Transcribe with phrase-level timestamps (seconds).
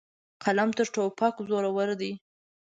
[0.43, 2.11] قلم تر توپک زورور دی.